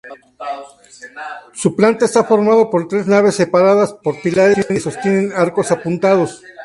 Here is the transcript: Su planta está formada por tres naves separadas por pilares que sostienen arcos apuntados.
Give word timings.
Su 1.53 1.75
planta 1.75 2.05
está 2.05 2.23
formada 2.23 2.71
por 2.71 2.87
tres 2.87 3.05
naves 3.05 3.35
separadas 3.35 3.93
por 3.93 4.19
pilares 4.19 4.65
que 4.65 4.79
sostienen 4.79 5.31
arcos 5.31 5.71
apuntados. 5.71 6.41